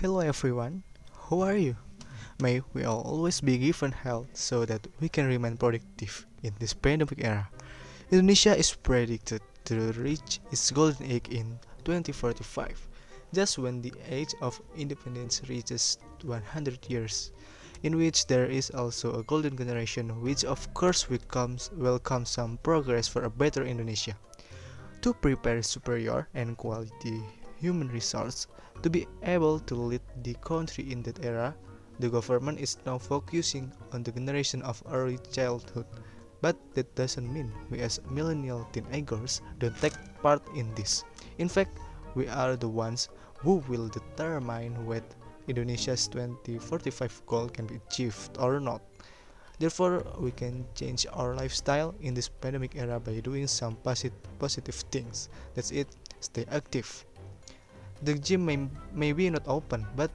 [0.00, 0.82] Hello everyone,
[1.28, 1.76] how are you?
[2.40, 6.72] May we all always be given health so that we can remain productive in this
[6.72, 7.50] pandemic era.
[8.10, 12.88] Indonesia is predicted to reach its golden age in 2045,
[13.34, 17.30] just when the age of independence reaches 100 years,
[17.82, 21.68] in which there is also a golden generation which of course welcomes,
[22.24, 24.16] some progress for a better Indonesia.
[25.02, 27.20] To prepare superior and quality
[27.60, 28.48] human resource
[28.82, 31.54] to be able to lead the country in that era,
[32.00, 35.84] the government is now focusing on the generation of early childhood.
[36.40, 41.04] But that doesn't mean we as millennial teenagers don't take part in this.
[41.36, 41.78] In fact,
[42.14, 45.04] we are the ones who will determine whether
[45.46, 48.80] Indonesia's 2045 goal can be achieved or not.
[49.58, 54.76] Therefore, we can change our lifestyle in this pandemic era by doing some posit positive
[54.88, 55.28] things.
[55.54, 55.88] That's it.
[56.20, 57.04] Stay active.
[58.02, 60.10] The gym may, may be not open, but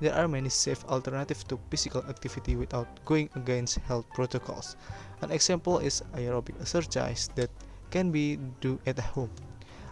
[0.00, 4.76] there are many safe alternatives to physical activity without going against health protocols.
[5.20, 7.50] An example is aerobic exercise that
[7.90, 9.30] can be do at home.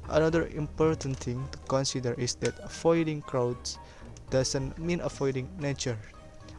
[0.09, 3.79] Another important thing to consider is that avoiding crowds
[4.31, 5.99] doesn't mean avoiding nature.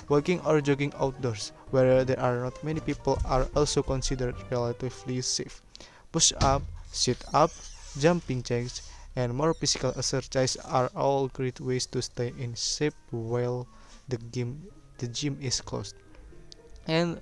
[0.07, 5.61] Walking or jogging outdoors, where there are not many people, are also considered relatively safe.
[6.11, 7.51] Push up, sit up,
[7.97, 13.67] jumping jacks, and more physical exercise are all great ways to stay in shape while
[14.07, 14.67] the gym
[14.99, 15.95] the gym is closed.
[16.87, 17.19] And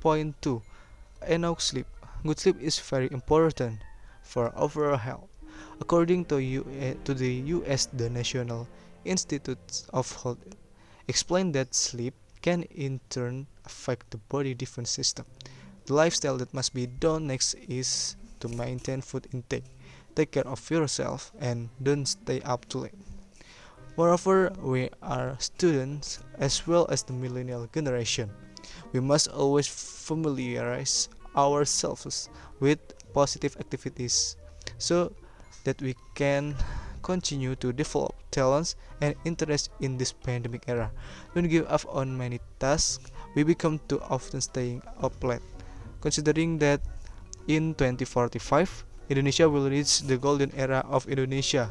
[0.00, 0.62] point two,
[1.26, 1.86] enough sleep.
[2.22, 3.80] Good sleep is very important
[4.22, 5.28] for overall health.
[5.80, 8.68] According to, U eh, to the US, the National
[9.04, 10.38] Institute of Health
[11.08, 15.24] explained that sleep can in turn affect the body defense system.
[15.86, 19.64] The lifestyle that must be done next is to maintain food intake
[20.14, 22.98] take care of yourself and don't stay up too late.
[23.96, 28.30] Moreover, we are students as well as the millennial generation.
[28.92, 32.78] We must always familiarize ourselves with
[33.12, 34.36] positive activities
[34.78, 35.12] so
[35.62, 36.56] that we can
[37.02, 40.90] continue to develop talents and interest in this pandemic era.
[41.34, 43.12] Don't give up on many tasks.
[43.36, 45.44] We become too often staying up late.
[46.00, 46.80] Considering that
[47.46, 51.70] in 2045 Indonesia will reach the golden era of Indonesia,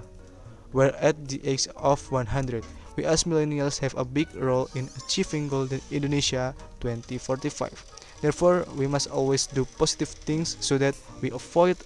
[0.71, 2.63] where at the age of 100,
[2.95, 7.73] we as millennials have a big role in achieving golden Indonesia 2045.
[8.21, 11.77] Therefore, we must always do positive things so that we avoid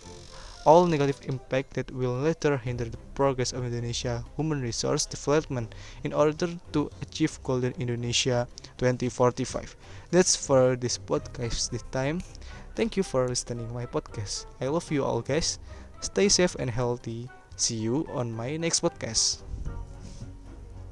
[0.68, 6.12] all negative impact that will later hinder the progress of Indonesia human resource development in
[6.12, 8.48] order to achieve golden Indonesia
[8.78, 9.76] 2045.
[10.12, 12.20] That's for this podcast this time.
[12.78, 14.46] Thank you for listening my podcast.
[14.62, 15.58] I love you all guys.
[16.00, 17.26] Stay safe and healthy.
[17.58, 19.42] See you on my next podcast.